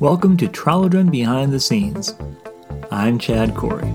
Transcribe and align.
Welcome 0.00 0.36
to 0.38 0.48
Tralldren 0.48 1.10
Behind 1.10 1.52
the 1.52 1.60
Scenes. 1.60 2.14
I'm 2.90 3.16
Chad 3.18 3.54
Corrie. 3.54 3.92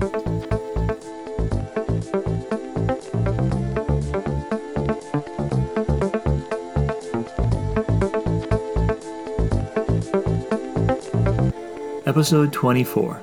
Episode 12.06 12.52
24 12.54 13.22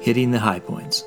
Hitting 0.00 0.30
the 0.30 0.38
High 0.38 0.60
Points. 0.60 1.04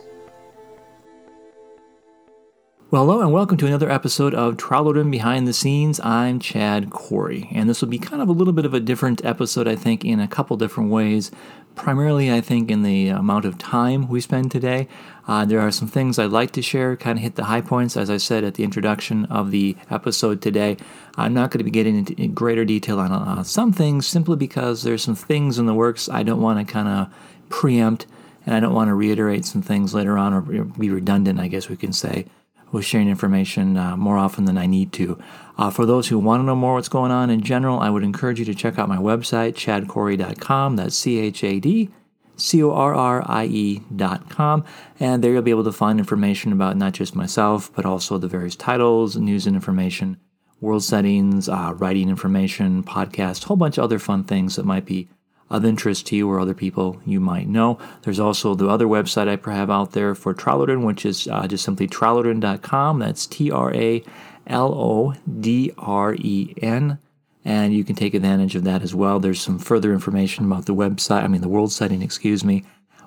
Well, 2.91 3.05
hello 3.05 3.21
and 3.21 3.31
welcome 3.31 3.55
to 3.55 3.67
another 3.67 3.89
episode 3.89 4.35
of 4.35 4.57
Tralldren 4.57 5.11
Behind 5.11 5.47
the 5.47 5.53
Scenes. 5.53 6.01
I'm 6.01 6.41
Chad 6.41 6.89
Corrie, 6.89 7.47
and 7.53 7.69
this 7.69 7.79
will 7.79 7.87
be 7.87 7.97
kind 7.97 8.21
of 8.21 8.27
a 8.27 8.33
little 8.33 8.51
bit 8.51 8.65
of 8.65 8.73
a 8.73 8.81
different 8.81 9.23
episode, 9.23 9.65
I 9.65 9.77
think, 9.77 10.03
in 10.03 10.19
a 10.19 10.27
couple 10.27 10.57
different 10.57 10.89
ways. 10.89 11.31
Primarily, 11.73 12.29
I 12.29 12.41
think, 12.41 12.69
in 12.69 12.83
the 12.83 13.07
amount 13.07 13.45
of 13.45 13.57
time 13.57 14.09
we 14.09 14.19
spend 14.19 14.51
today. 14.51 14.89
Uh, 15.25 15.45
there 15.45 15.61
are 15.61 15.71
some 15.71 15.87
things 15.87 16.19
I'd 16.19 16.31
like 16.31 16.51
to 16.51 16.61
share, 16.61 16.97
kind 16.97 17.17
of 17.17 17.23
hit 17.23 17.35
the 17.35 17.45
high 17.45 17.61
points, 17.61 17.95
as 17.95 18.09
I 18.09 18.17
said 18.17 18.43
at 18.43 18.55
the 18.55 18.65
introduction 18.65 19.23
of 19.27 19.51
the 19.51 19.77
episode 19.89 20.41
today. 20.41 20.75
I'm 21.15 21.33
not 21.33 21.49
going 21.49 21.59
to 21.59 21.63
be 21.63 21.71
getting 21.71 21.95
into 21.95 22.27
greater 22.27 22.65
detail 22.65 22.99
on 22.99 23.13
uh, 23.13 23.43
some 23.43 23.71
things 23.71 24.05
simply 24.05 24.35
because 24.35 24.83
there's 24.83 25.01
some 25.01 25.15
things 25.15 25.57
in 25.57 25.65
the 25.65 25.73
works 25.73 26.09
I 26.09 26.23
don't 26.23 26.41
want 26.41 26.59
to 26.59 26.69
kind 26.69 26.89
of 26.89 27.13
preempt, 27.47 28.05
and 28.45 28.53
I 28.53 28.59
don't 28.59 28.73
want 28.73 28.89
to 28.89 28.95
reiterate 28.95 29.45
some 29.45 29.61
things 29.61 29.93
later 29.93 30.17
on 30.17 30.33
or 30.33 30.41
be 30.41 30.89
redundant, 30.89 31.39
I 31.39 31.47
guess 31.47 31.69
we 31.69 31.77
can 31.77 31.93
say 31.93 32.25
with 32.71 32.85
sharing 32.85 33.09
information 33.09 33.77
uh, 33.77 33.97
more 33.97 34.17
often 34.17 34.45
than 34.45 34.57
I 34.57 34.65
need 34.65 34.91
to. 34.93 35.21
Uh, 35.57 35.69
for 35.69 35.85
those 35.85 36.07
who 36.07 36.17
want 36.17 36.41
to 36.41 36.45
know 36.45 36.55
more 36.55 36.75
what's 36.75 36.89
going 36.89 37.11
on 37.11 37.29
in 37.29 37.41
general, 37.41 37.79
I 37.79 37.89
would 37.89 38.03
encourage 38.03 38.39
you 38.39 38.45
to 38.45 38.55
check 38.55 38.79
out 38.79 38.89
my 38.89 38.97
website, 38.97 39.53
chadcorrie.com. 39.53 40.75
That's 40.75 40.95
C 40.95 41.19
H 41.19 41.43
A 41.43 41.59
D 41.59 41.89
C 42.37 42.63
O 42.63 42.71
R 42.71 42.93
R 42.93 43.23
I 43.25 43.45
E.com. 43.45 44.63
And 44.99 45.23
there 45.23 45.31
you'll 45.33 45.41
be 45.41 45.51
able 45.51 45.63
to 45.63 45.71
find 45.71 45.99
information 45.99 46.51
about 46.51 46.77
not 46.77 46.93
just 46.93 47.15
myself, 47.15 47.71
but 47.75 47.85
also 47.85 48.17
the 48.17 48.27
various 48.27 48.55
titles, 48.55 49.15
news 49.15 49.45
and 49.45 49.55
information, 49.55 50.17
world 50.59 50.83
settings, 50.83 51.47
uh, 51.47 51.73
writing 51.77 52.09
information, 52.09 52.83
podcast, 52.83 53.43
a 53.43 53.47
whole 53.47 53.57
bunch 53.57 53.77
of 53.77 53.83
other 53.83 53.99
fun 53.99 54.23
things 54.23 54.55
that 54.55 54.65
might 54.65 54.85
be 54.85 55.09
of 55.51 55.65
interest 55.65 56.07
to 56.07 56.15
you 56.15 56.29
or 56.29 56.39
other 56.39 56.53
people 56.53 57.01
you 57.05 57.19
might 57.19 57.47
know. 57.47 57.77
There's 58.03 58.19
also 58.19 58.55
the 58.55 58.69
other 58.69 58.87
website 58.87 59.27
I 59.27 59.51
have 59.51 59.69
out 59.69 59.91
there 59.91 60.15
for 60.15 60.33
Tralldren, 60.33 60.85
which 60.85 61.05
is 61.05 61.27
uh, 61.27 61.45
just 61.45 61.65
simply 61.65 61.87
tralldren.com. 61.87 62.99
That's 62.99 63.27
T 63.27 63.51
R 63.51 63.73
A 63.75 64.03
L 64.47 64.73
O 64.73 65.13
D 65.39 65.71
R 65.77 66.15
E 66.15 66.53
N. 66.61 66.97
And 67.43 67.73
you 67.73 67.83
can 67.83 67.95
take 67.95 68.13
advantage 68.13 68.55
of 68.55 68.63
that 68.63 68.81
as 68.81 68.95
well. 68.95 69.19
There's 69.19 69.41
some 69.41 69.59
further 69.59 69.91
information 69.93 70.45
about 70.45 70.67
the 70.67 70.75
website, 70.75 71.23
I 71.23 71.27
mean, 71.27 71.41
the 71.41 71.49
world 71.49 71.71
setting, 71.71 72.01
excuse 72.01 72.45
me, 72.45 72.63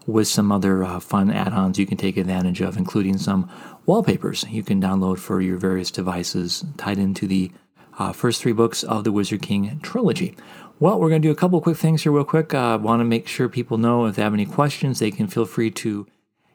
with 0.06 0.28
some 0.28 0.52
other 0.52 0.84
uh, 0.84 1.00
fun 1.00 1.30
add 1.30 1.52
ons 1.52 1.78
you 1.78 1.86
can 1.86 1.96
take 1.96 2.16
advantage 2.16 2.60
of, 2.60 2.76
including 2.76 3.16
some 3.16 3.48
wallpapers 3.86 4.44
you 4.50 4.62
can 4.62 4.80
download 4.80 5.18
for 5.18 5.40
your 5.40 5.56
various 5.56 5.90
devices 5.90 6.64
tied 6.76 6.98
into 6.98 7.26
the 7.26 7.50
uh, 7.98 8.12
first 8.12 8.42
three 8.42 8.52
books 8.52 8.82
of 8.82 9.04
the 9.04 9.12
Wizard 9.12 9.40
King 9.40 9.78
trilogy. 9.82 10.36
Well, 10.80 10.98
we're 10.98 11.08
going 11.08 11.22
to 11.22 11.28
do 11.28 11.32
a 11.32 11.36
couple 11.36 11.60
quick 11.60 11.76
things 11.76 12.02
here, 12.02 12.10
real 12.10 12.24
quick. 12.24 12.52
I 12.52 12.74
uh, 12.74 12.78
want 12.78 12.98
to 12.98 13.04
make 13.04 13.28
sure 13.28 13.48
people 13.48 13.78
know 13.78 14.06
if 14.06 14.16
they 14.16 14.22
have 14.22 14.34
any 14.34 14.44
questions, 14.44 14.98
they 14.98 15.12
can 15.12 15.28
feel 15.28 15.46
free 15.46 15.70
to 15.70 16.06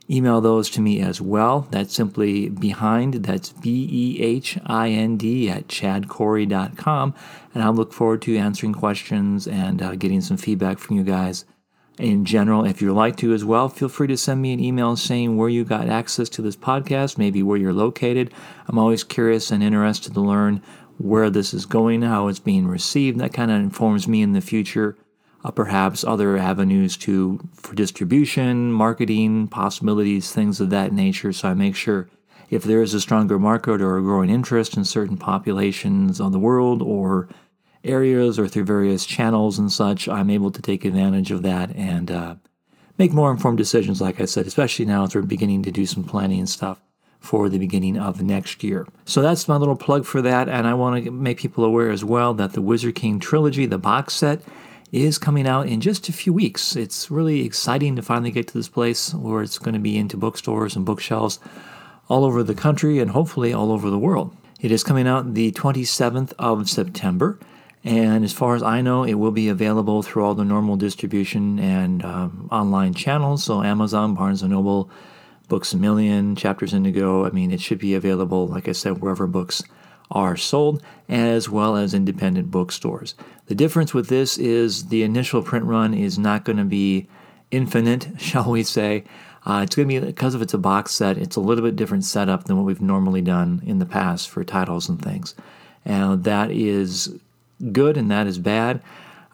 email 0.10 0.42
those 0.42 0.70
to 0.72 0.82
me 0.82 1.00
as 1.00 1.22
well. 1.22 1.68
That's 1.72 1.94
simply 1.94 2.50
behind, 2.50 3.14
that's 3.24 3.54
B 3.54 3.88
E 3.90 4.22
H 4.22 4.58
I 4.66 4.90
N 4.90 5.16
D 5.16 5.50
at 5.50 5.68
chadcorrie.com. 5.68 7.16
And 7.54 7.64
I'll 7.64 7.74
look 7.74 7.94
forward 7.94 8.22
to 8.24 8.36
answering 8.36 8.74
questions 8.74 9.48
and 9.48 9.82
uh, 9.82 9.96
getting 9.96 10.20
some 10.20 10.36
feedback 10.36 10.80
from 10.80 10.98
you 10.98 11.04
guys 11.04 11.46
in 11.98 12.26
general. 12.26 12.66
If 12.66 12.82
you'd 12.82 12.94
like 12.94 13.16
to 13.18 13.34
as 13.34 13.46
well, 13.46 13.70
feel 13.70 13.90
free 13.90 14.08
to 14.08 14.18
send 14.18 14.42
me 14.42 14.54
an 14.54 14.60
email 14.60 14.96
saying 14.96 15.38
where 15.38 15.50
you 15.50 15.64
got 15.64 15.88
access 15.88 16.28
to 16.30 16.42
this 16.42 16.56
podcast, 16.56 17.18
maybe 17.18 17.44
where 17.44 17.58
you're 17.58 17.74
located. 17.74 18.34
I'm 18.68 18.80
always 18.80 19.04
curious 19.04 19.52
and 19.52 19.64
interested 19.64 20.14
to 20.14 20.22
learn 20.22 20.62
where 21.00 21.30
this 21.30 21.54
is 21.54 21.66
going, 21.66 22.02
how 22.02 22.28
it's 22.28 22.40
being 22.40 22.68
received. 22.68 23.20
That 23.20 23.34
kind 23.34 23.50
of 23.50 23.58
informs 23.58 24.08
me 24.08 24.22
in 24.22 24.34
the 24.34 24.42
future, 24.42 24.98
uh, 25.44 25.52
perhaps 25.52 26.04
other 26.04 26.38
avenues 26.38 26.98
to 26.98 27.40
for 27.54 27.74
distribution, 27.74 28.72
marketing, 28.72 29.48
possibilities, 29.48 30.32
things 30.32 30.60
of 30.60 30.70
that 30.70 30.92
nature. 30.92 31.32
So 31.32 31.50
I 31.50 31.54
make 31.54 31.76
sure 31.76 32.10
if 32.50 32.64
there 32.64 32.82
is 32.82 32.94
a 32.94 33.02
stronger 33.02 33.40
market 33.40 33.82
or 33.82 33.98
a 33.98 34.02
growing 34.02 34.30
interest 34.30 34.76
in 34.76 34.84
certain 34.84 35.18
populations 35.18 36.20
of 36.20 36.34
the 36.34 36.40
world 36.40 36.82
or 36.82 37.30
areas 37.86 38.38
or 38.38 38.50
through 38.50 38.66
various 38.66 39.06
channels 39.06 39.58
and 39.58 39.72
such, 39.72 40.10
I'm 40.10 40.30
able 40.30 40.52
to 40.52 40.62
take 40.62 40.84
advantage 40.84 41.32
of 41.32 41.44
that 41.44 41.74
and 41.76 42.12
uh, 42.12 42.36
make 42.98 43.14
more 43.14 43.32
informed 43.32 43.58
decisions, 43.58 44.02
like 44.02 44.20
I 44.20 44.26
said, 44.26 44.48
especially 44.48 44.84
now 44.84 45.06
as 45.06 45.16
we're 45.16 45.22
beginning 45.22 45.64
to 45.64 45.72
do 45.72 45.86
some 45.86 46.04
planning 46.04 46.40
and 46.40 46.50
stuff 46.50 46.82
for 47.20 47.50
the 47.50 47.60
beginning 47.60 47.98
of 47.98 48.22
next 48.22 48.64
year. 48.64 48.88
So 49.06 49.22
that's 49.22 49.48
my 49.48 49.58
little 49.58 49.76
plug 49.76 50.06
for 50.06 50.22
that. 50.22 50.48
And 50.48 50.66
I 50.66 50.74
want 50.74 51.04
to 51.04 51.12
make 51.12 51.40
people 51.40 51.64
aware 51.64 51.90
as 51.90 52.04
well 52.04 52.34
that 52.36 52.54
the 52.54 52.62
Wizard 52.62 52.96
King 52.96 53.20
trilogy, 53.20 53.66
the 53.66 53.78
box 53.78 54.14
set, 54.14 54.42
is 54.92 55.18
coming 55.18 55.48
out 55.48 55.68
in 55.68 55.82
just 55.82 56.10
a 56.10 56.14
few 56.14 56.34
weeks. 56.34 56.76
It's 56.76 57.12
really 57.12 57.46
exciting 57.46 57.96
to 57.96 58.02
finally 58.02 58.32
get 58.32 58.48
to 58.48 58.54
this 58.54 58.70
place 58.70 59.14
where 59.14 59.44
it's 59.44 59.60
going 59.60 59.76
to 59.76 59.80
be 59.80 59.98
into 59.98 60.18
bookstores 60.18 60.76
and 60.76 60.86
bookshelves 60.86 61.40
all 62.08 62.26
over 62.26 62.42
the 62.42 62.56
country 62.56 63.00
and 63.00 63.12
hopefully 63.12 63.54
all 63.54 63.72
over 63.72 63.90
the 63.90 64.00
world. 64.00 64.36
It 64.60 64.72
is 64.72 64.84
coming 64.84 65.08
out 65.08 65.36
the 65.36 65.52
27th 65.52 66.34
of 66.40 66.70
September. 66.70 67.40
And 67.84 68.26
as 68.26 68.34
far 68.34 68.56
as 68.56 68.64
I 68.64 68.82
know, 68.82 69.04
it 69.04 69.14
will 69.14 69.32
be 69.32 69.48
available 69.48 70.02
through 70.02 70.26
all 70.26 70.36
the 70.36 70.44
normal 70.44 70.76
distribution 70.76 71.60
and 71.60 72.04
um, 72.04 72.50
online 72.52 72.94
channels. 72.94 73.44
So 73.44 73.64
Amazon, 73.64 74.16
Barnes 74.16 74.44
& 74.44 74.44
Noble, 74.44 74.90
Books 75.50 75.74
a 75.74 75.78
Million, 75.78 76.36
Chapters 76.36 76.74
Indigo. 76.74 77.26
I 77.26 77.32
mean, 77.32 77.52
it 77.52 77.60
should 77.60 77.80
be 77.80 77.96
available, 77.96 78.48
like 78.48 78.70
I 78.70 78.72
said, 78.72 79.02
wherever 79.02 79.28
books 79.28 79.64
are 80.12 80.38
sold, 80.38 80.82
as 81.08 81.50
well 81.50 81.76
as 81.76 81.94
independent 81.94 82.50
bookstores. 82.50 83.16
The 83.48 83.56
difference 83.56 83.94
with 83.94 84.08
this 84.08 84.38
is 84.38 84.88
the 84.88 85.04
initial 85.04 85.42
print 85.42 85.66
run 85.66 85.94
is 85.94 86.18
not 86.18 86.46
going 86.46 86.58
to 86.58 86.64
be 86.64 87.08
infinite, 87.52 88.08
shall 88.18 88.50
we 88.50 88.64
say. 88.64 89.04
Uh, 89.46 89.62
it's 89.64 89.76
going 89.76 89.88
to 89.88 90.02
be 90.02 90.06
because 90.06 90.36
of 90.36 90.42
it's 90.42 90.54
a 90.54 90.58
box 90.58 90.92
set. 90.92 91.18
It's 91.18 91.36
a 91.36 91.42
little 91.42 91.64
bit 91.64 91.76
different 91.76 92.04
setup 92.04 92.46
than 92.46 92.58
what 92.58 92.66
we've 92.66 92.82
normally 92.82 93.22
done 93.22 93.62
in 93.66 93.80
the 93.80 93.86
past 93.86 94.30
for 94.30 94.44
titles 94.44 94.90
and 94.90 95.02
things, 95.02 95.34
and 95.86 96.24
that 96.26 96.52
is 96.52 97.18
good 97.72 97.98
and 97.98 98.12
that 98.12 98.28
is 98.28 98.38
bad. 98.38 98.82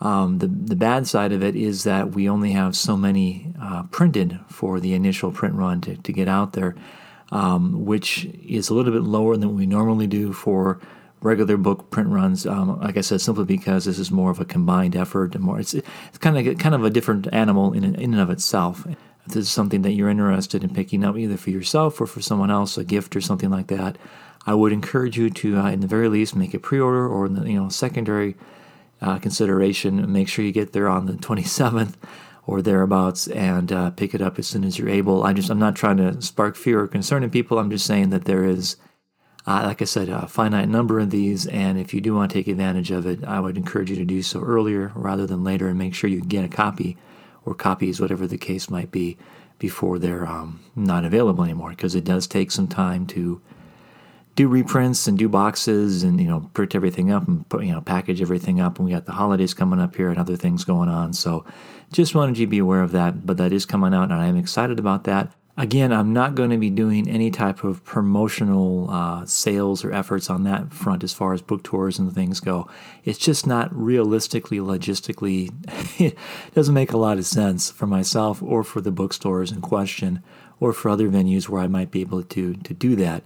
Um, 0.02 0.40
the, 0.40 0.48
the 0.48 0.76
bad 0.76 1.08
side 1.08 1.32
of 1.32 1.42
it 1.42 1.56
is 1.56 1.84
that 1.86 2.12
we 2.12 2.30
only 2.30 2.52
have 2.52 2.76
so 2.76 2.98
many 2.98 3.54
uh, 3.62 3.84
printed 3.84 4.40
for 4.50 4.80
the 4.80 4.94
initial 4.94 5.32
print 5.32 5.56
run 5.56 5.82
to, 5.82 5.96
to 5.96 6.14
get 6.14 6.28
out 6.28 6.54
there, 6.54 6.76
um, 7.32 7.86
which 7.86 8.26
is 8.46 8.70
a 8.70 8.74
little 8.74 8.92
bit 8.92 9.04
lower 9.04 9.38
than 9.38 9.56
we 9.56 9.66
normally 9.66 10.08
do 10.08 10.34
for 10.34 10.80
regular 11.22 11.58
book 11.58 11.90
print 11.90 12.10
runs. 12.10 12.46
Um, 12.46 12.80
like 12.82 12.98
I 12.98 13.02
said, 13.02 13.22
simply 13.22 13.46
because 13.46 13.86
this 13.86 13.98
is 13.98 14.12
more 14.12 14.32
of 14.32 14.40
a 14.40 14.46
combined 14.46 14.96
effort 14.96 15.34
and 15.34 15.44
more. 15.44 15.60
It's, 15.60 15.74
it's 15.74 16.18
kind 16.20 16.38
of 16.38 16.58
kind 16.60 16.76
of 16.76 16.84
a 16.84 16.90
different 16.90 17.28
animal 17.34 17.74
in 17.74 17.84
in 17.84 18.14
and 18.14 18.22
of 18.22 18.30
itself. 18.30 18.86
If 19.26 19.34
this 19.34 19.38
is 19.38 19.50
something 19.50 19.82
that 19.82 19.94
you're 19.94 20.10
interested 20.10 20.64
in 20.64 20.74
picking 20.74 21.04
up, 21.04 21.18
either 21.18 21.38
for 21.38 21.50
yourself 21.50 22.00
or 22.00 22.06
for 22.06 22.22
someone 22.22 22.52
else, 22.52 22.78
a 22.78 22.84
gift 22.84 23.16
or 23.16 23.22
something 23.22 23.50
like 23.50 23.68
that, 23.68 23.98
I 24.46 24.54
would 24.54 24.72
encourage 24.72 25.18
you 25.18 25.32
to, 25.32 25.58
uh, 25.58 25.72
in 25.72 25.80
the 25.80 25.88
very 25.88 26.10
least, 26.10 26.36
make 26.36 26.54
a 26.54 26.60
pre-order 26.60 27.08
or 27.08 27.28
you 27.28 27.60
know 27.60 27.70
secondary 27.70 28.36
uh, 29.02 29.20
consideration. 29.20 30.12
Make 30.12 30.28
sure 30.28 30.46
you 30.46 30.52
get 30.52 30.74
there 30.74 30.88
on 30.88 31.06
the 31.06 31.14
27th 31.14 31.96
or 32.48 32.62
thereabouts 32.62 33.28
and 33.28 33.72
uh, 33.72 33.90
pick 33.92 34.14
it 34.14 34.22
up 34.22 34.38
as 34.38 34.48
soon 34.48 34.64
as 34.64 34.78
you're 34.78 34.90
able. 34.90 35.24
I 35.24 35.34
just 35.34 35.50
I'm 35.50 35.60
not 35.60 35.76
trying 35.76 35.98
to 35.98 36.22
spark 36.22 36.56
fear 36.56 36.82
or 36.82 36.88
concern 36.88 37.24
in 37.24 37.30
people. 37.30 37.58
I'm 37.58 37.72
just 37.72 37.86
saying 37.86 38.12
that 38.12 38.26
there 38.26 38.44
is, 38.44 38.78
uh, 39.48 39.64
like 39.66 39.82
I 39.82 39.86
said, 39.86 40.10
a 40.10 40.28
finite 40.28 40.70
number 40.70 41.00
of 41.00 41.10
these, 41.10 41.48
and 41.48 41.80
if 41.80 41.94
you 41.94 42.02
do 42.02 42.16
want 42.16 42.32
to 42.32 42.38
take 42.38 42.48
advantage 42.48 42.92
of 42.92 43.06
it, 43.06 43.24
I 43.24 43.40
would 43.40 43.58
encourage 43.58 43.90
you 43.90 43.96
to 43.96 44.06
do 44.06 44.22
so 44.22 44.42
earlier 44.42 44.92
rather 44.96 45.26
than 45.26 45.44
later, 45.44 45.68
and 45.68 45.78
make 45.78 45.96
sure 45.96 46.10
you 46.10 46.22
get 46.22 46.46
a 46.46 46.50
copy 46.50 46.98
or 47.44 47.54
copies, 47.54 48.00
whatever 48.00 48.28
the 48.28 48.38
case 48.38 48.70
might 48.70 48.92
be, 48.92 49.18
before 49.58 49.98
they're 49.98 50.28
um, 50.28 50.60
not 50.76 51.06
available 51.06 51.44
anymore, 51.44 51.70
because 51.72 51.96
it 51.96 52.04
does 52.04 52.28
take 52.28 52.52
some 52.52 52.68
time 52.68 53.08
to 53.08 53.42
do 54.36 54.50
reprints 54.50 55.08
and 55.08 55.18
do 55.18 55.30
boxes 55.30 56.04
and 56.04 56.20
you 56.20 56.28
know 56.28 56.50
print 56.54 56.76
everything 56.76 57.12
up 57.12 57.28
and 57.28 57.48
put 57.50 57.64
you 57.64 57.72
know 57.72 57.82
package 57.82 58.22
everything 58.22 58.60
up. 58.60 58.78
And 58.78 58.86
we 58.86 58.92
got 58.92 59.06
the 59.06 59.14
holidays 59.14 59.54
coming 59.54 59.80
up 59.80 59.96
here 59.96 60.10
and 60.10 60.20
other 60.20 60.36
things 60.36 60.64
going 60.64 60.90
on. 60.90 61.14
So 61.14 61.46
just 61.92 62.16
wanted 62.16 62.38
you 62.38 62.46
to 62.46 62.50
be 62.50 62.60
aware 62.60 62.82
of 62.82 62.92
that 62.92 63.26
but 63.26 63.38
that 63.38 63.54
is 63.54 63.66
coming 63.66 63.94
out 63.94 64.12
and 64.12 64.14
i'm 64.14 64.38
excited 64.38 64.80
about 64.80 65.06
that. 65.06 65.32
Again 65.58 65.94
i'm 65.94 66.12
not 66.12 66.36
going 66.36 66.50
to 66.50 66.58
be 66.58 66.70
doing 66.70 67.10
any 67.10 67.32
type 67.32 67.64
of 67.64 67.86
promotional 67.86 68.90
uh, 68.92 69.26
sales 69.26 69.86
or 69.86 69.94
efforts 69.94 70.30
on 70.30 70.44
that 70.44 70.74
front 70.74 71.02
as 71.02 71.14
far 71.14 71.34
as 71.34 71.42
book 71.42 71.64
tours 71.64 71.98
and 71.98 72.14
things 72.14 72.42
go. 72.42 72.68
It's 73.06 73.20
just 73.20 73.48
not 73.48 73.74
realistically 73.74 74.58
logistically 74.58 75.54
it 76.02 76.18
doesn't 76.54 76.74
make 76.74 76.92
a 76.92 76.98
lot 76.98 77.18
of 77.18 77.26
sense 77.26 77.72
for 77.72 77.88
myself 77.88 78.44
or 78.44 78.66
for 78.66 78.82
the 78.82 78.92
bookstores 78.92 79.54
in 79.54 79.62
question 79.62 80.22
or 80.60 80.74
for 80.74 80.90
other 80.90 81.10
venues 81.10 81.50
where 81.50 81.62
i 81.62 81.68
might 81.68 81.92
be 81.92 82.02
able 82.02 82.24
to 82.24 82.54
to 82.54 82.74
do 82.74 82.96
that 82.96 83.24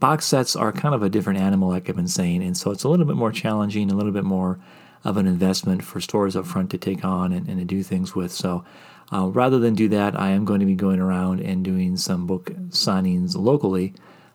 box 0.00 0.26
sets 0.26 0.56
are 0.56 0.72
kind 0.72 0.94
of 0.94 1.02
a 1.02 1.10
different 1.10 1.38
animal, 1.38 1.68
like 1.68 1.88
I've 1.88 1.96
been 1.96 2.08
saying, 2.08 2.42
and 2.42 2.56
so 2.56 2.70
it's 2.70 2.84
a 2.84 2.88
little 2.88 3.06
bit 3.06 3.16
more 3.16 3.30
challenging, 3.30 3.90
a 3.90 3.94
little 3.94 4.12
bit 4.12 4.24
more 4.24 4.58
of 5.04 5.16
an 5.16 5.26
investment 5.26 5.84
for 5.84 6.00
stores 6.00 6.36
up 6.36 6.46
front 6.46 6.70
to 6.70 6.78
take 6.78 7.04
on 7.04 7.32
and, 7.32 7.48
and 7.48 7.58
to 7.58 7.64
do 7.64 7.82
things 7.82 8.14
with. 8.14 8.32
So 8.32 8.64
uh, 9.12 9.28
rather 9.28 9.58
than 9.58 9.74
do 9.74 9.88
that, 9.88 10.18
I 10.18 10.30
am 10.30 10.44
going 10.44 10.60
to 10.60 10.66
be 10.66 10.74
going 10.74 11.00
around 11.00 11.40
and 11.40 11.64
doing 11.64 11.96
some 11.96 12.26
book 12.26 12.50
signings 12.70 13.36
locally, 13.36 13.94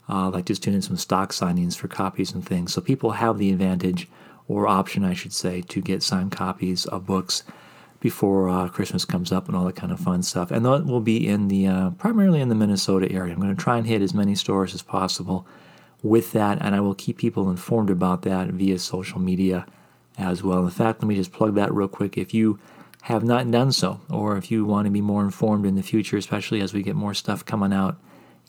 uh, 0.09 0.29
like 0.29 0.45
just 0.45 0.61
doing 0.61 0.81
some 0.81 0.97
stock 0.97 1.31
signings 1.31 1.75
for 1.75 1.87
copies 1.87 2.33
and 2.33 2.45
things. 2.45 2.73
So 2.73 2.81
people 2.81 3.11
have 3.11 3.37
the 3.37 3.51
advantage 3.51 4.07
or 4.47 4.67
option, 4.67 5.03
I 5.03 5.13
should 5.13 5.33
say, 5.33 5.61
to 5.61 5.81
get 5.81 6.03
signed 6.03 6.31
copies 6.31 6.85
of 6.85 7.05
books 7.05 7.43
before 8.05 8.47
uh, 8.49 8.69
Christmas 8.69 9.03
comes 9.03 9.31
up 9.31 9.47
and 9.47 9.57
all 9.57 9.65
that 9.65 9.75
kind 9.75 9.91
of 9.91 9.99
fun 9.99 10.21
stuff. 10.21 10.51
And 10.51 10.63
that 10.63 10.85
will 10.85 10.99
be 10.99 11.27
in 11.27 11.47
the 11.47 11.65
uh, 11.65 11.89
primarily 11.89 12.39
in 12.39 12.49
the 12.49 12.53
Minnesota 12.53 13.11
area. 13.11 13.33
I'm 13.33 13.41
going 13.41 13.55
to 13.55 13.59
try 13.59 13.79
and 13.79 13.87
hit 13.87 14.03
as 14.03 14.13
many 14.13 14.35
stores 14.35 14.75
as 14.75 14.83
possible 14.83 15.47
with 16.03 16.31
that, 16.33 16.59
and 16.61 16.75
I 16.75 16.81
will 16.81 16.93
keep 16.93 17.17
people 17.17 17.49
informed 17.49 17.89
about 17.89 18.21
that 18.21 18.49
via 18.49 18.77
social 18.77 19.19
media 19.19 19.65
as 20.19 20.43
well. 20.43 20.63
In 20.65 20.69
fact, 20.69 21.01
let 21.01 21.07
me 21.07 21.15
just 21.15 21.31
plug 21.31 21.55
that 21.55 21.73
real 21.73 21.87
quick. 21.87 22.15
If 22.15 22.31
you 22.31 22.59
have 23.01 23.23
not 23.23 23.49
done 23.49 23.71
so, 23.71 24.01
or 24.07 24.37
if 24.37 24.51
you 24.51 24.65
want 24.65 24.85
to 24.85 24.91
be 24.91 25.01
more 25.01 25.23
informed 25.23 25.65
in 25.65 25.73
the 25.73 25.81
future, 25.81 26.15
especially 26.15 26.61
as 26.61 26.75
we 26.75 26.83
get 26.83 26.95
more 26.95 27.15
stuff 27.15 27.43
coming 27.43 27.73
out 27.73 27.99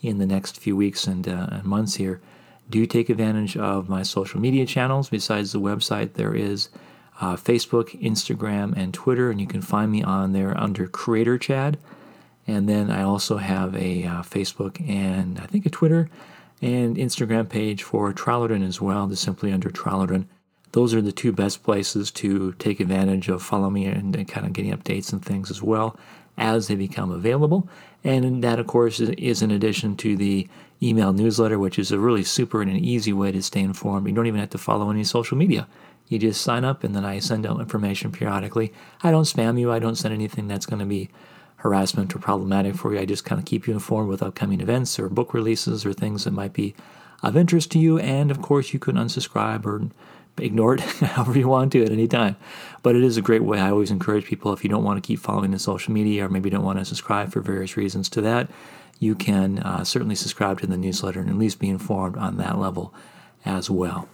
in 0.03 0.19
the 0.19 0.27
next 0.27 0.59
few 0.59 0.75
weeks 0.75 1.07
and, 1.07 1.27
uh, 1.27 1.47
and 1.49 1.63
months 1.63 1.95
here, 1.95 2.21
do 2.69 2.85
take 2.85 3.09
advantage 3.09 3.57
of 3.57 3.89
my 3.89 4.03
social 4.03 4.39
media 4.39 4.67
channels. 4.67 5.09
Besides 5.09 5.51
the 5.51 5.59
website, 5.59 6.13
there 6.13 6.35
is 6.35 6.69
uh, 7.19 7.35
Facebook, 7.35 7.99
Instagram, 8.01 8.75
and 8.77 8.93
Twitter, 8.93 9.31
and 9.31 9.41
you 9.41 9.47
can 9.47 9.61
find 9.61 9.91
me 9.91 10.03
on 10.03 10.33
there 10.33 10.57
under 10.57 10.87
Creator 10.87 11.37
Chad. 11.39 11.77
And 12.45 12.69
then 12.69 12.89
I 12.89 13.03
also 13.03 13.37
have 13.37 13.75
a 13.75 14.05
uh, 14.05 14.21
Facebook 14.21 14.87
and 14.87 15.39
I 15.39 15.45
think 15.47 15.65
a 15.65 15.69
Twitter 15.69 16.09
and 16.61 16.95
Instagram 16.95 17.49
page 17.49 17.83
for 17.83 18.13
Tralldren 18.13 18.65
as 18.65 18.79
well, 18.79 19.07
just 19.07 19.23
simply 19.23 19.51
under 19.51 19.69
Tralldren. 19.69 20.25
Those 20.71 20.93
are 20.93 21.01
the 21.01 21.11
two 21.11 21.31
best 21.31 21.63
places 21.63 22.11
to 22.11 22.53
take 22.53 22.79
advantage 22.79 23.29
of 23.29 23.41
follow 23.41 23.69
me 23.69 23.85
and, 23.85 24.15
and 24.15 24.27
kind 24.27 24.45
of 24.45 24.53
getting 24.53 24.75
updates 24.75 25.11
and 25.11 25.23
things 25.23 25.49
as 25.49 25.61
well 25.61 25.97
as 26.37 26.67
they 26.67 26.75
become 26.75 27.11
available. 27.11 27.67
And 28.03 28.43
that, 28.43 28.59
of 28.59 28.67
course, 28.67 28.99
is 28.99 29.41
in 29.41 29.51
addition 29.51 29.97
to 29.97 30.15
the 30.15 30.47
email 30.81 31.11
newsletter, 31.13 31.57
which 31.57 31.79
is 31.79 31.91
a 31.91 31.99
really 31.99 32.23
super 32.23 32.61
and 32.61 32.69
an 32.69 32.77
easy 32.77 33.11
way 33.11 33.31
to 33.31 33.41
stay 33.41 33.61
informed. 33.61 34.07
You 34.07 34.13
don't 34.13 34.27
even 34.27 34.39
have 34.39 34.51
to 34.51 34.57
follow 34.57 34.89
any 34.91 35.03
social 35.03 35.37
media. 35.37 35.67
You 36.07 36.19
just 36.19 36.41
sign 36.41 36.63
up, 36.63 36.83
and 36.83 36.95
then 36.95 37.05
I 37.05 37.19
send 37.19 37.45
out 37.45 37.59
information 37.59 38.11
periodically. 38.11 38.73
I 39.03 39.11
don't 39.11 39.23
spam 39.23 39.59
you, 39.59 39.71
I 39.71 39.79
don't 39.79 39.95
send 39.95 40.13
anything 40.13 40.47
that's 40.47 40.65
going 40.65 40.79
to 40.79 40.85
be 40.85 41.09
harassment 41.57 42.15
or 42.15 42.19
problematic 42.19 42.75
for 42.75 42.93
you. 42.93 42.99
I 42.99 43.05
just 43.05 43.25
kind 43.25 43.39
of 43.39 43.45
keep 43.45 43.67
you 43.67 43.73
informed 43.73 44.09
with 44.09 44.23
upcoming 44.23 44.61
events 44.61 44.99
or 44.99 45.09
book 45.09 45.33
releases 45.33 45.85
or 45.85 45.93
things 45.93 46.23
that 46.23 46.31
might 46.31 46.53
be 46.53 46.75
of 47.23 47.35
interest 47.35 47.71
to 47.71 47.79
you. 47.79 47.97
And 47.99 48.31
of 48.31 48.41
course, 48.41 48.73
you 48.73 48.79
can 48.79 48.95
unsubscribe 48.95 49.65
or 49.65 49.89
ignore 50.39 50.75
it 50.75 50.81
however 50.81 51.37
you 51.37 51.47
want 51.47 51.71
to 51.71 51.83
at 51.83 51.91
any 51.91 52.07
time. 52.07 52.35
But 52.83 52.95
it 52.95 53.03
is 53.03 53.17
a 53.17 53.21
great 53.21 53.43
way. 53.43 53.59
I 53.59 53.71
always 53.71 53.91
encourage 53.91 54.25
people 54.25 54.53
if 54.53 54.63
you 54.63 54.69
don't 54.69 54.83
want 54.83 55.01
to 55.01 55.05
keep 55.05 55.19
following 55.19 55.51
the 55.51 55.59
social 55.59 55.93
media 55.93 56.25
or 56.25 56.29
maybe 56.29 56.49
don't 56.49 56.63
want 56.63 56.79
to 56.79 56.85
subscribe 56.85 57.31
for 57.31 57.41
various 57.41 57.75
reasons 57.75 58.07
to 58.09 58.21
that, 58.21 58.49
you 58.99 59.15
can 59.15 59.59
uh, 59.59 59.83
certainly 59.83 60.15
subscribe 60.15 60.59
to 60.61 60.67
the 60.67 60.77
newsletter 60.77 61.19
and 61.19 61.29
at 61.29 61.37
least 61.37 61.59
be 61.59 61.69
informed 61.69 62.17
on 62.17 62.37
that 62.37 62.57
level 62.57 62.93
as 63.45 63.69
well. 63.69 64.07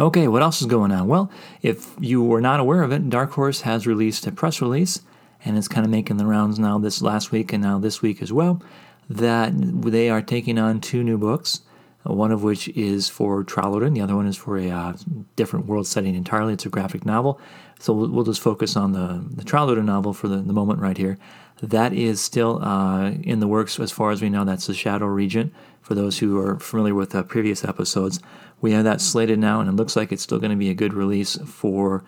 Okay, 0.00 0.26
what 0.26 0.40
else 0.40 0.62
is 0.62 0.66
going 0.66 0.90
on? 0.90 1.06
Well, 1.06 1.30
if 1.60 1.94
you 2.00 2.22
were 2.22 2.40
not 2.40 2.60
aware 2.60 2.82
of 2.82 2.92
it, 2.92 3.10
Dark 3.10 3.32
Horse 3.32 3.60
has 3.62 3.86
released 3.86 4.26
a 4.26 4.32
press 4.32 4.62
release, 4.62 5.02
and 5.44 5.58
it's 5.58 5.68
kind 5.68 5.84
of 5.84 5.90
making 5.90 6.16
the 6.16 6.24
rounds 6.24 6.58
now 6.58 6.78
this 6.78 7.02
last 7.02 7.30
week 7.30 7.52
and 7.52 7.62
now 7.62 7.78
this 7.78 8.00
week 8.00 8.22
as 8.22 8.32
well, 8.32 8.62
that 9.10 9.52
they 9.54 10.08
are 10.08 10.22
taking 10.22 10.58
on 10.58 10.80
two 10.80 11.04
new 11.04 11.18
books, 11.18 11.60
one 12.04 12.32
of 12.32 12.42
which 12.42 12.68
is 12.68 13.10
for 13.10 13.44
Tralldren, 13.44 13.94
the 13.94 14.00
other 14.00 14.16
one 14.16 14.26
is 14.26 14.36
for 14.36 14.56
a 14.56 14.70
uh, 14.70 14.94
different 15.36 15.66
world 15.66 15.86
setting 15.86 16.14
entirely. 16.14 16.54
It's 16.54 16.66
a 16.66 16.70
graphic 16.70 17.04
novel. 17.04 17.38
So 17.78 17.92
we'll, 17.92 18.24
just 18.24 18.40
focus 18.40 18.76
on 18.76 18.92
the, 18.92 19.22
the 19.28 19.42
Tralldren 19.42 19.84
novel 19.84 20.14
for 20.14 20.28
the, 20.28 20.36
the 20.36 20.52
moment 20.52 20.80
right 20.80 20.96
here. 20.96 21.18
That 21.62 21.92
is 21.92 22.20
still 22.20 22.62
uh, 22.62 23.12
in 23.22 23.38
the 23.38 23.46
works 23.46 23.78
as 23.78 23.92
far 23.92 24.10
as 24.10 24.20
we 24.20 24.28
know. 24.28 24.44
That's 24.44 24.66
the 24.66 24.74
Shadow 24.74 25.06
Regent. 25.06 25.54
For 25.80 25.94
those 25.94 26.18
who 26.18 26.38
are 26.38 26.58
familiar 26.58 26.94
with 26.94 27.14
uh, 27.14 27.22
previous 27.22 27.64
episodes, 27.64 28.20
we 28.60 28.72
have 28.72 28.84
that 28.84 29.00
slated 29.00 29.38
now, 29.38 29.60
and 29.60 29.68
it 29.68 29.72
looks 29.72 29.96
like 29.96 30.12
it's 30.12 30.22
still 30.22 30.38
going 30.38 30.50
to 30.50 30.56
be 30.56 30.70
a 30.70 30.74
good 30.74 30.92
release 30.92 31.36
for 31.44 32.04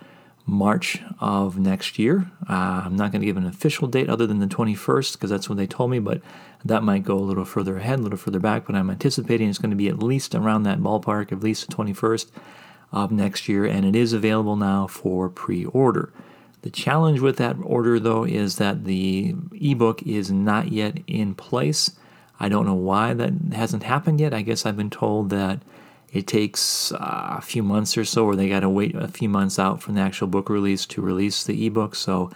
March 0.46 1.00
of 1.20 1.58
next 1.58 1.98
year. 1.98 2.30
Uh, 2.48 2.82
I'm 2.84 2.96
not 2.96 3.12
going 3.12 3.20
to 3.20 3.26
give 3.26 3.36
an 3.36 3.46
official 3.46 3.88
date 3.88 4.10
other 4.10 4.26
than 4.26 4.40
the 4.40 4.46
21st 4.46 5.14
because 5.14 5.30
that's 5.30 5.48
what 5.48 5.56
they 5.56 5.66
told 5.66 5.90
me, 5.90 5.98
but 5.98 6.20
that 6.64 6.82
might 6.82 7.04
go 7.04 7.16
a 7.16 7.20
little 7.20 7.44
further 7.44 7.76
ahead, 7.78 7.98
a 7.98 8.02
little 8.02 8.18
further 8.18 8.40
back. 8.40 8.66
But 8.66 8.74
I'm 8.74 8.90
anticipating 8.90 9.48
it's 9.48 9.58
going 9.58 9.70
to 9.70 9.76
be 9.76 9.88
at 9.88 10.02
least 10.02 10.34
around 10.34 10.64
that 10.64 10.80
ballpark, 10.80 11.32
at 11.32 11.40
least 11.40 11.68
the 11.68 11.74
21st 11.74 12.30
of 12.92 13.10
next 13.10 13.48
year, 13.48 13.64
and 13.64 13.84
it 13.84 13.96
is 13.96 14.12
available 14.12 14.56
now 14.56 14.86
for 14.86 15.28
pre 15.28 15.64
order. 15.66 16.12
The 16.64 16.70
challenge 16.70 17.20
with 17.20 17.36
that 17.36 17.56
order, 17.62 18.00
though, 18.00 18.24
is 18.24 18.56
that 18.56 18.84
the 18.84 19.34
ebook 19.52 20.02
is 20.04 20.32
not 20.32 20.72
yet 20.72 20.96
in 21.06 21.34
place. 21.34 21.90
I 22.40 22.48
don't 22.48 22.64
know 22.64 22.72
why 22.72 23.12
that 23.12 23.34
hasn't 23.52 23.82
happened 23.82 24.18
yet. 24.18 24.32
I 24.32 24.40
guess 24.40 24.64
I've 24.64 24.74
been 24.78 24.88
told 24.88 25.28
that 25.28 25.60
it 26.10 26.26
takes 26.26 26.90
uh, 26.92 27.34
a 27.36 27.42
few 27.42 27.62
months 27.62 27.98
or 27.98 28.06
so, 28.06 28.24
or 28.24 28.34
they 28.34 28.48
got 28.48 28.60
to 28.60 28.70
wait 28.70 28.94
a 28.94 29.08
few 29.08 29.28
months 29.28 29.58
out 29.58 29.82
from 29.82 29.94
the 29.96 30.00
actual 30.00 30.26
book 30.26 30.48
release 30.48 30.86
to 30.86 31.02
release 31.02 31.44
the 31.44 31.66
ebook. 31.66 31.94
So, 31.94 32.30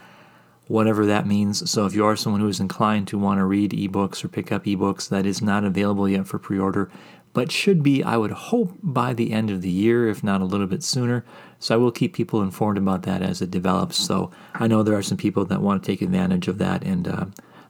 whatever 0.67 1.07
that 1.07 1.27
means. 1.27 1.71
So, 1.71 1.87
if 1.87 1.95
you 1.95 2.05
are 2.05 2.15
someone 2.15 2.43
who 2.43 2.49
is 2.49 2.61
inclined 2.61 3.09
to 3.09 3.19
want 3.19 3.39
to 3.39 3.47
read 3.47 3.71
ebooks 3.71 4.23
or 4.23 4.29
pick 4.29 4.53
up 4.53 4.65
ebooks, 4.65 5.09
that 5.09 5.25
is 5.25 5.41
not 5.41 5.65
available 5.65 6.07
yet 6.07 6.27
for 6.27 6.39
pre 6.39 6.59
order, 6.59 6.91
but 7.33 7.53
should 7.53 7.83
be, 7.83 8.03
I 8.03 8.17
would 8.17 8.31
hope, 8.31 8.77
by 8.83 9.13
the 9.13 9.33
end 9.33 9.51
of 9.51 9.63
the 9.63 9.71
year, 9.71 10.09
if 10.09 10.25
not 10.25 10.41
a 10.41 10.47
little 10.47 10.67
bit 10.67 10.83
sooner. 10.83 11.25
So, 11.59 11.75
I 11.75 11.79
will 11.79 11.91
keep 11.91 12.15
people 12.15 12.43
informed 12.43 12.79
about 12.79 13.03
that 13.03 13.23
as 13.23 13.43
it 13.43 13.51
develops. 13.51 13.97
So, 13.97 14.31
I 14.55 14.67
know 14.67 14.83
there 14.83 14.97
are 14.97 15.03
some 15.03 15.19
people 15.19 15.45
that 15.47 15.63
want 15.63 15.83
to 15.83 15.87
take 15.87 16.03
advantage 16.03 16.49
of 16.49 16.59
that. 16.59 16.83
And 16.85 17.09
uh, 17.09 17.27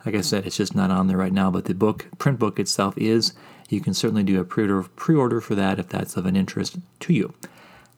like 0.07 0.15
I 0.15 0.21
said, 0.21 0.47
it's 0.47 0.57
just 0.57 0.75
not 0.75 0.91
on 0.91 1.07
there 1.07 1.17
right 1.17 1.33
now, 1.33 1.51
but 1.51 1.67
the 1.67 1.75
book, 1.75 2.07
print 2.19 2.39
book 2.39 2.59
itself 2.59 2.97
is 2.97 3.35
you 3.69 3.81
can 3.81 3.95
certainly 3.95 4.23
do 4.23 4.41
a 4.41 4.45
pre 4.45 5.15
order 5.15 5.41
for 5.41 5.55
that 5.55 5.79
if 5.79 5.89
that's 5.89 6.17
of 6.17 6.27
an 6.27 6.37
interest 6.37 6.79
to 7.01 7.13
you. 7.13 7.35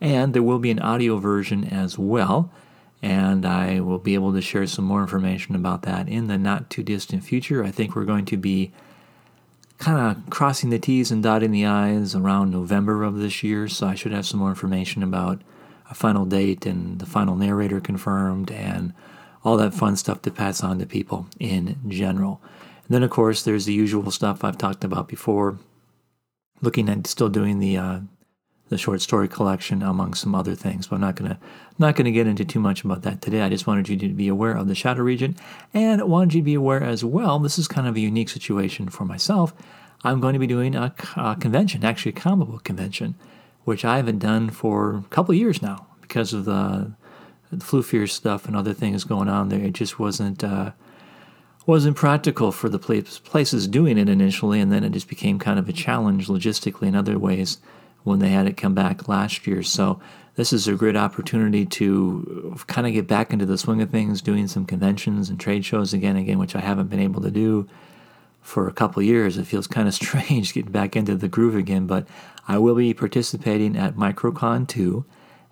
And 0.00 0.34
there 0.34 0.42
will 0.42 0.58
be 0.58 0.70
an 0.70 0.80
audio 0.80 1.18
version 1.18 1.64
as 1.64 1.98
well, 1.98 2.50
and 3.02 3.44
I 3.44 3.80
will 3.80 3.98
be 3.98 4.14
able 4.14 4.32
to 4.32 4.40
share 4.40 4.66
some 4.66 4.84
more 4.84 5.02
information 5.02 5.54
about 5.54 5.82
that 5.82 6.08
in 6.08 6.26
the 6.26 6.38
not 6.38 6.70
too 6.70 6.82
distant 6.82 7.22
future. 7.22 7.62
I 7.62 7.70
think 7.70 7.94
we're 7.94 8.04
going 8.04 8.24
to 8.26 8.36
be 8.36 8.72
kind 9.80 9.98
of 9.98 10.30
crossing 10.30 10.68
the 10.68 10.78
T's 10.78 11.10
and 11.10 11.22
dotting 11.22 11.50
the 11.50 11.64
I's 11.64 12.14
around 12.14 12.50
November 12.50 13.02
of 13.02 13.16
this 13.16 13.42
year, 13.42 13.66
so 13.66 13.86
I 13.86 13.94
should 13.94 14.12
have 14.12 14.26
some 14.26 14.38
more 14.38 14.50
information 14.50 15.02
about 15.02 15.40
a 15.90 15.94
final 15.94 16.26
date 16.26 16.66
and 16.66 16.98
the 16.98 17.06
final 17.06 17.34
narrator 17.34 17.80
confirmed 17.80 18.52
and 18.52 18.92
all 19.42 19.56
that 19.56 19.72
fun 19.72 19.96
stuff 19.96 20.20
to 20.22 20.30
pass 20.30 20.62
on 20.62 20.78
to 20.78 20.86
people 20.86 21.26
in 21.40 21.78
general. 21.88 22.42
And 22.86 22.94
then, 22.94 23.02
of 23.02 23.10
course, 23.10 23.42
there's 23.42 23.64
the 23.64 23.72
usual 23.72 24.10
stuff 24.10 24.44
I've 24.44 24.58
talked 24.58 24.84
about 24.84 25.08
before, 25.08 25.58
looking 26.60 26.90
at 26.90 27.06
still 27.06 27.30
doing 27.30 27.58
the 27.58 27.78
uh, 27.78 28.00
the 28.70 28.78
short 28.78 29.02
story 29.02 29.28
collection 29.28 29.82
among 29.82 30.14
some 30.14 30.34
other 30.34 30.54
things. 30.54 30.86
But 30.86 30.96
I'm 30.96 31.00
not 31.02 31.16
gonna 31.16 31.38
not 31.78 31.96
gonna 31.96 32.12
get 32.12 32.26
into 32.26 32.44
too 32.44 32.60
much 32.60 32.82
about 32.82 33.02
that 33.02 33.20
today. 33.20 33.42
I 33.42 33.48
just 33.50 33.66
wanted 33.66 33.88
you 33.88 33.96
to 33.96 34.08
be 34.08 34.28
aware 34.28 34.52
of 34.52 34.68
the 34.68 34.74
Shadow 34.74 35.02
Regent, 35.02 35.38
and 35.74 36.00
wanted 36.08 36.34
you 36.34 36.40
to 36.40 36.44
be 36.44 36.54
aware 36.54 36.82
as 36.82 37.04
well. 37.04 37.38
This 37.38 37.58
is 37.58 37.68
kind 37.68 37.86
of 37.86 37.96
a 37.96 38.00
unique 38.00 38.30
situation 38.30 38.88
for 38.88 39.04
myself. 39.04 39.52
I'm 40.02 40.20
going 40.20 40.32
to 40.32 40.38
be 40.38 40.46
doing 40.46 40.74
a, 40.74 40.94
a 41.16 41.36
convention, 41.38 41.84
actually 41.84 42.12
a 42.12 42.14
comic 42.14 42.48
book 42.48 42.64
convention, 42.64 43.16
which 43.64 43.84
I 43.84 43.96
haven't 43.96 44.20
done 44.20 44.48
for 44.48 44.96
a 44.96 45.02
couple 45.10 45.34
years 45.34 45.60
now 45.60 45.86
because 46.00 46.32
of 46.32 46.46
the, 46.46 46.92
the 47.50 47.62
flu 47.62 47.82
fear 47.82 48.06
stuff 48.06 48.46
and 48.46 48.56
other 48.56 48.72
things 48.72 49.04
going 49.04 49.28
on 49.28 49.50
there. 49.50 49.60
It 49.60 49.74
just 49.74 49.98
wasn't. 49.98 50.42
Uh, 50.42 50.72
wasn't 51.66 51.94
practical 51.94 52.50
for 52.50 52.68
the 52.68 52.78
places 52.78 53.68
doing 53.68 53.98
it 53.98 54.08
initially, 54.08 54.60
and 54.60 54.72
then 54.72 54.82
it 54.82 54.90
just 54.90 55.06
became 55.06 55.38
kind 55.38 55.58
of 55.58 55.68
a 55.68 55.72
challenge 55.72 56.26
logistically 56.26 56.88
in 56.88 56.96
other 56.96 57.16
ways 57.16 57.58
when 58.04 58.18
they 58.18 58.30
had 58.30 58.46
it 58.46 58.56
come 58.56 58.74
back 58.74 59.08
last 59.08 59.46
year. 59.46 59.62
So 59.62 60.00
this 60.36 60.52
is 60.52 60.66
a 60.66 60.74
great 60.74 60.96
opportunity 60.96 61.66
to 61.66 62.56
kind 62.66 62.86
of 62.86 62.92
get 62.92 63.06
back 63.06 63.32
into 63.32 63.46
the 63.46 63.58
swing 63.58 63.82
of 63.82 63.90
things, 63.90 64.22
doing 64.22 64.48
some 64.48 64.64
conventions 64.64 65.28
and 65.28 65.38
trade 65.38 65.64
shows 65.64 65.92
again, 65.92 66.16
again, 66.16 66.38
which 66.38 66.56
I 66.56 66.60
haven't 66.60 66.88
been 66.88 67.00
able 67.00 67.22
to 67.22 67.30
do 67.30 67.68
for 68.40 68.66
a 68.68 68.72
couple 68.72 69.02
years. 69.02 69.36
It 69.36 69.46
feels 69.46 69.66
kind 69.66 69.88
of 69.88 69.94
strange 70.02 70.54
getting 70.54 70.72
back 70.72 70.96
into 70.96 71.16
the 71.16 71.28
groove 71.28 71.56
again, 71.56 71.86
but 71.86 72.06
I 72.48 72.58
will 72.58 72.74
be 72.74 72.94
participating 72.94 73.76
at 73.76 73.96
Microcon 73.96 74.66
2, 74.66 75.04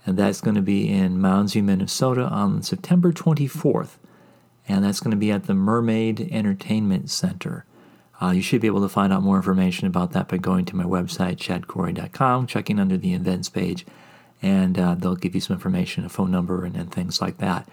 and 0.07 0.17
that's 0.17 0.41
going 0.41 0.57
to 0.57 0.63
be 0.63 0.89
in 0.89 1.21
Mounds 1.21 1.53
View, 1.53 1.63
Minnesota 1.63 2.23
on 2.23 2.63
September 2.63 3.13
24th 3.13 3.97
and 4.69 4.85
that's 4.85 5.01
going 5.01 5.11
to 5.11 5.17
be 5.17 5.33
at 5.33 5.45
the 5.45 5.55
Mermaid 5.55 6.29
Entertainment 6.31 7.11
Center. 7.11 7.65
Uh, 8.21 8.31
you 8.31 8.43
should 8.43 8.61
be 8.61 8.67
able 8.67 8.81
to 8.81 8.89
find 8.89 9.13
out 9.13 9.23
more 9.23 9.37
information 9.37 9.87
about 9.87 10.13
that 10.13 10.29
by 10.29 10.37
going 10.37 10.65
to 10.65 10.77
my 10.77 10.85
website, 10.85 11.37
chadcorrie.com, 11.37 12.47
checking 12.47 12.81
under 12.81 12.97
the 12.97 13.15
events 13.15 13.49
page, 13.49 13.87
and 14.43 14.79
uh, 14.79 14.95
they'll 14.95 15.15
give 15.15 15.35
you 15.35 15.41
some 15.41 15.55
information, 15.55 16.05
a 16.05 16.09
phone 16.09 16.31
number, 16.31 16.65
and, 16.65 16.77
and, 16.77 16.91
things 16.91 17.21
like 17.21 17.39
that. 17.39 17.69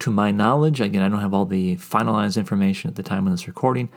To 0.00 0.10
my 0.10 0.30
knowledge, 0.30 0.80
again, 0.80 1.02
I 1.02 1.08
don't 1.08 1.20
have 1.20 1.34
all 1.34 1.44
the 1.44 1.76
finalized 1.76 2.36
information 2.36 2.90
at 2.90 2.96
the 2.96 3.02
time 3.02 3.26
of 3.26 3.32
this 3.32 3.46
recording, 3.46 3.88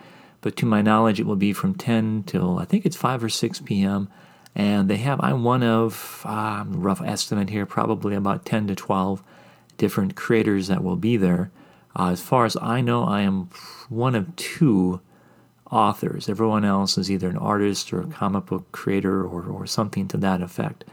but 0.41 0.55
to 0.57 0.65
my 0.65 0.81
knowledge, 0.81 1.19
it 1.19 1.25
will 1.25 1.35
be 1.35 1.53
from 1.53 1.73
10 1.73 2.23
till 2.25 2.59
I 2.59 2.65
think 2.65 2.85
it's 2.85 2.95
5 2.95 3.23
or 3.23 3.29
6 3.29 3.61
p.m. 3.61 4.09
And 4.55 4.89
they 4.89 4.97
have, 4.97 5.19
I'm 5.21 5.43
one 5.43 5.63
of, 5.63 6.21
um, 6.25 6.81
rough 6.81 7.01
estimate 7.01 7.49
here, 7.49 7.65
probably 7.65 8.15
about 8.15 8.45
10 8.45 8.67
to 8.67 8.75
12 8.75 9.23
different 9.77 10.15
creators 10.15 10.67
that 10.67 10.83
will 10.83 10.95
be 10.95 11.17
there. 11.17 11.51
Uh, 11.97 12.11
as 12.11 12.21
far 12.21 12.45
as 12.45 12.55
I 12.61 12.81
know, 12.81 13.03
I 13.03 13.21
am 13.21 13.49
one 13.89 14.15
of 14.15 14.35
two 14.35 15.01
authors. 15.71 16.29
Everyone 16.29 16.65
else 16.65 16.97
is 16.97 17.11
either 17.11 17.29
an 17.29 17.37
artist 17.37 17.93
or 17.93 18.01
a 18.01 18.07
comic 18.07 18.47
book 18.47 18.71
creator 18.71 19.23
or, 19.23 19.43
or 19.43 19.65
something 19.67 20.07
to 20.07 20.17
that 20.17 20.41
effect. 20.41 20.83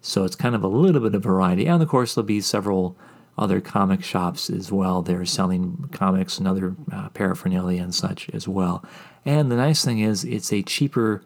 So 0.00 0.24
it's 0.24 0.36
kind 0.36 0.54
of 0.54 0.62
a 0.62 0.68
little 0.68 1.00
bit 1.00 1.14
of 1.14 1.22
variety. 1.22 1.66
And 1.66 1.82
of 1.82 1.88
course, 1.88 2.14
there'll 2.14 2.26
be 2.26 2.40
several 2.40 2.96
other 3.36 3.60
comic 3.60 4.02
shops 4.02 4.50
as 4.50 4.70
well. 4.70 5.02
They're 5.02 5.24
selling 5.24 5.88
comics 5.92 6.38
and 6.38 6.46
other 6.46 6.74
uh, 6.92 7.08
paraphernalia 7.10 7.82
and 7.82 7.94
such 7.94 8.28
as 8.30 8.46
well. 8.46 8.84
And 9.24 9.50
the 9.50 9.56
nice 9.56 9.84
thing 9.84 9.98
is, 10.00 10.24
it's 10.24 10.52
a 10.52 10.62
cheaper 10.62 11.22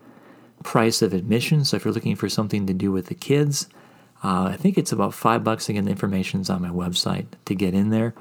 price 0.62 1.02
of 1.02 1.12
admission. 1.12 1.64
So 1.64 1.76
if 1.76 1.84
you're 1.84 1.94
looking 1.94 2.16
for 2.16 2.28
something 2.28 2.66
to 2.66 2.73
do 2.73 2.90
with 2.90 3.06
the 3.06 3.14
kids, 3.14 3.68
uh, 4.23 4.44
I 4.44 4.56
think 4.56 4.78
it's 4.78 4.92
about 4.92 5.12
five 5.12 5.44
bucks. 5.44 5.68
Again, 5.68 5.84
the 5.84 5.90
information's 5.90 6.49
on 6.49 6.62
my 6.62 6.70
website 6.70 7.26
to 7.44 7.54
get 7.54 7.75
in 7.75 7.90
there. 7.90 8.14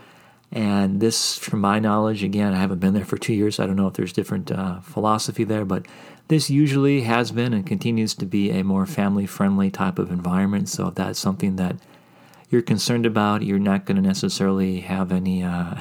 And 0.53 1.01
this, 1.01 1.35
from 1.35 1.61
my 1.61 1.79
knowledge, 1.79 2.23
again, 2.23 2.53
I 2.53 2.59
haven't 2.59 2.77
been 2.77 2.93
there 2.93 3.03
for 3.03 3.17
two 3.17 3.33
years. 3.33 3.59
I 3.59 3.65
don't 3.65 3.75
know 3.75 3.87
if 3.87 3.95
there's 3.95 4.13
different 4.13 4.51
uh, 4.51 4.81
philosophy 4.81 5.43
there, 5.43 5.65
but 5.65 5.87
this 6.27 6.47
usually 6.47 7.01
has 7.01 7.31
been 7.31 7.53
and 7.53 7.65
continues 7.65 8.13
to 8.15 8.25
be 8.27 8.51
a 8.51 8.63
more 8.63 8.85
family 8.85 9.25
friendly 9.25 9.71
type 9.71 9.97
of 9.97 10.11
environment. 10.11 10.69
So 10.69 10.89
if 10.89 10.95
that's 10.95 11.19
something 11.19 11.55
that 11.55 11.77
you're 12.51 12.61
concerned 12.61 13.07
about, 13.07 13.41
you're 13.41 13.57
not 13.57 13.85
going 13.85 13.95
to 13.95 14.07
necessarily 14.07 14.81
have 14.81 15.11
any 15.11 15.41
uh, 15.41 15.73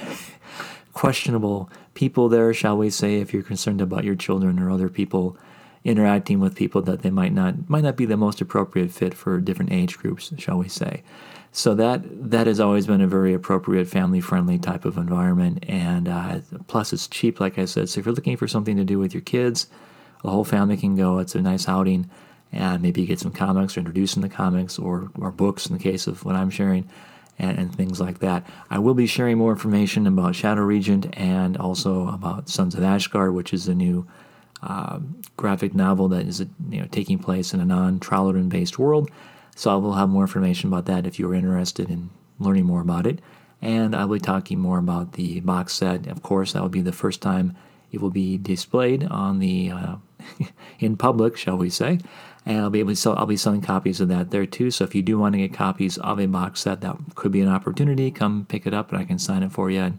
questionable 0.94 1.70
people 1.92 2.30
there, 2.30 2.54
shall 2.54 2.78
we 2.78 2.88
say, 2.88 3.16
if 3.16 3.34
you're 3.34 3.42
concerned 3.42 3.82
about 3.82 4.04
your 4.04 4.14
children 4.14 4.58
or 4.58 4.70
other 4.70 4.88
people 4.88 5.36
interacting 5.84 6.40
with 6.40 6.54
people 6.54 6.80
that 6.80 7.02
they 7.02 7.10
might 7.10 7.32
not 7.32 7.68
might 7.68 7.82
not 7.82 7.96
be 7.96 8.06
the 8.06 8.16
most 8.16 8.40
appropriate 8.40 8.90
fit 8.90 9.12
for 9.12 9.40
different 9.40 9.72
age 9.72 9.98
groups, 9.98 10.32
shall 10.38 10.56
we 10.56 10.68
say. 10.68 11.02
So 11.54 11.74
that 11.74 12.30
that 12.30 12.46
has 12.46 12.60
always 12.60 12.86
been 12.86 13.02
a 13.02 13.06
very 13.06 13.34
appropriate, 13.34 13.86
family-friendly 13.86 14.58
type 14.60 14.86
of 14.86 14.96
environment, 14.96 15.66
and 15.68 16.08
uh, 16.08 16.40
plus 16.66 16.94
it's 16.94 17.06
cheap, 17.06 17.40
like 17.40 17.58
I 17.58 17.66
said. 17.66 17.90
So 17.90 18.00
if 18.00 18.06
you're 18.06 18.14
looking 18.14 18.38
for 18.38 18.48
something 18.48 18.78
to 18.78 18.84
do 18.84 18.98
with 18.98 19.12
your 19.12 19.20
kids, 19.20 19.66
the 20.22 20.30
whole 20.30 20.44
family 20.44 20.78
can 20.78 20.96
go. 20.96 21.18
It's 21.18 21.34
a 21.34 21.42
nice 21.42 21.68
outing, 21.68 22.08
and 22.52 22.80
maybe 22.80 23.04
get 23.04 23.20
some 23.20 23.32
comics 23.32 23.76
or 23.76 23.80
introduce 23.80 24.14
them 24.14 24.22
to 24.22 24.30
comics 24.30 24.78
or 24.78 25.10
or 25.18 25.30
books 25.30 25.66
in 25.66 25.76
the 25.76 25.82
case 25.82 26.06
of 26.06 26.24
what 26.24 26.36
I'm 26.36 26.48
sharing, 26.48 26.88
and, 27.38 27.74
things 27.74 28.00
like 28.00 28.20
that. 28.20 28.46
I 28.70 28.78
will 28.78 28.94
be 28.94 29.06
sharing 29.06 29.36
more 29.36 29.52
information 29.52 30.06
about 30.06 30.34
Shadow 30.34 30.62
Regent 30.62 31.06
and 31.18 31.58
also 31.58 32.08
about 32.08 32.48
Sons 32.48 32.74
of 32.74 32.82
Asgard, 32.82 33.34
which 33.34 33.52
is 33.52 33.68
a 33.68 33.74
new 33.74 34.06
uh, 34.62 35.00
graphic 35.36 35.74
novel 35.74 36.08
that 36.08 36.26
is 36.26 36.40
you 36.70 36.80
know 36.80 36.88
taking 36.90 37.18
place 37.18 37.52
in 37.52 37.60
a 37.60 37.66
non-Tralldren 37.66 38.48
based 38.48 38.78
world 38.78 39.10
so 39.54 39.70
I 39.70 39.76
will 39.76 39.94
have 39.94 40.08
more 40.08 40.22
information 40.22 40.68
about 40.68 40.86
that 40.86 41.06
if 41.06 41.18
you're 41.18 41.34
interested 41.34 41.90
in 41.90 42.10
learning 42.38 42.64
more 42.64 42.80
about 42.80 43.06
it. 43.06 43.20
And 43.60 43.94
I 43.94 44.04
will 44.04 44.16
be 44.16 44.20
talking 44.20 44.58
more 44.58 44.78
about 44.78 45.12
the 45.12 45.40
box 45.40 45.74
set. 45.74 46.06
Of 46.06 46.22
course, 46.22 46.52
that 46.52 46.62
will 46.62 46.68
be 46.68 46.80
the 46.80 46.92
first 46.92 47.22
time 47.22 47.56
it 47.92 48.00
will 48.00 48.10
be 48.10 48.38
displayed 48.38 49.04
on 49.04 49.38
the 49.38 49.70
uh, 49.70 49.96
in 50.80 50.96
public, 50.96 51.36
shall 51.36 51.56
we 51.56 51.70
say. 51.70 52.00
And 52.44 52.58
I'll 52.58 52.70
be 52.70 52.80
able 52.80 52.90
to 52.90 52.96
sell, 52.96 53.16
I'll 53.16 53.26
be 53.26 53.36
selling 53.36 53.60
copies 53.60 54.00
of 54.00 54.08
that 54.08 54.30
there 54.30 54.46
too. 54.46 54.72
So 54.72 54.82
if 54.82 54.94
you 54.94 55.02
do 55.02 55.18
want 55.18 55.34
to 55.34 55.38
get 55.38 55.54
copies 55.54 55.96
of 55.98 56.18
a 56.18 56.26
box 56.26 56.60
set, 56.60 56.80
that 56.80 56.96
could 57.14 57.30
be 57.30 57.40
an 57.40 57.48
opportunity. 57.48 58.10
Come 58.10 58.46
pick 58.48 58.66
it 58.66 58.74
up, 58.74 58.90
and 58.90 58.98
I 58.98 59.04
can 59.04 59.18
sign 59.18 59.44
it 59.44 59.52
for 59.52 59.70
you. 59.70 59.80
And 59.80 59.98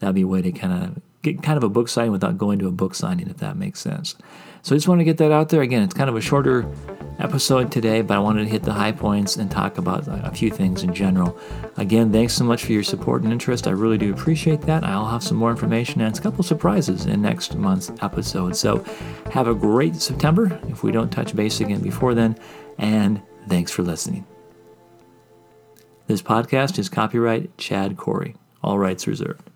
that'd 0.00 0.14
be 0.14 0.22
a 0.22 0.26
way 0.26 0.42
to 0.42 0.52
kind 0.52 0.72
of 0.72 1.02
get 1.22 1.42
kind 1.42 1.56
of 1.56 1.64
a 1.64 1.68
book 1.70 1.88
signing 1.88 2.12
without 2.12 2.36
going 2.36 2.58
to 2.58 2.68
a 2.68 2.72
book 2.72 2.94
signing, 2.94 3.30
if 3.30 3.38
that 3.38 3.56
makes 3.56 3.80
sense. 3.80 4.16
So 4.62 4.74
I 4.74 4.76
just 4.76 4.88
want 4.88 5.00
to 5.00 5.04
get 5.04 5.16
that 5.18 5.32
out 5.32 5.48
there. 5.48 5.62
Again, 5.62 5.82
it's 5.82 5.94
kind 5.94 6.10
of 6.10 6.16
a 6.16 6.20
shorter 6.20 6.70
episode 7.18 7.72
today, 7.72 8.00
but 8.00 8.16
I 8.16 8.20
wanted 8.20 8.44
to 8.44 8.50
hit 8.50 8.62
the 8.62 8.72
high 8.72 8.92
points 8.92 9.36
and 9.36 9.50
talk 9.50 9.78
about 9.78 10.04
a 10.06 10.30
few 10.30 10.50
things 10.50 10.82
in 10.82 10.94
general. 10.94 11.38
Again, 11.76 12.12
thanks 12.12 12.34
so 12.34 12.44
much 12.44 12.64
for 12.64 12.72
your 12.72 12.82
support 12.82 13.22
and 13.22 13.32
interest. 13.32 13.66
I 13.66 13.70
really 13.70 13.98
do 13.98 14.12
appreciate 14.12 14.62
that. 14.62 14.84
I'll 14.84 15.08
have 15.08 15.22
some 15.22 15.36
more 15.36 15.50
information 15.50 16.00
and 16.00 16.16
a 16.16 16.20
couple 16.20 16.44
surprises 16.44 17.06
in 17.06 17.22
next 17.22 17.56
month's 17.56 17.90
episode. 18.02 18.56
So 18.56 18.84
have 19.32 19.48
a 19.48 19.54
great 19.54 19.96
September 19.96 20.60
if 20.68 20.82
we 20.82 20.92
don't 20.92 21.10
touch 21.10 21.34
base 21.34 21.60
again 21.60 21.80
before 21.80 22.14
then, 22.14 22.38
and 22.78 23.20
thanks 23.48 23.72
for 23.72 23.82
listening. 23.82 24.26
This 26.06 26.22
podcast 26.22 26.78
is 26.78 26.88
copyright 26.88 27.56
Chad 27.58 27.96
Corrie. 27.96 28.36
All 28.62 28.78
rights 28.78 29.06
reserved. 29.06 29.47